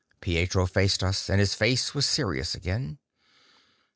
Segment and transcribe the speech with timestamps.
[0.19, 2.97] Pietro faced us, and his face was serious again.